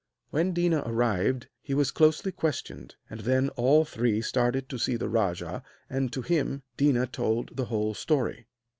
[0.31, 5.07] When Déna arrived he was closely questioned, and then all three started to see the
[5.09, 8.47] rajah, and to him Déna told the whole story.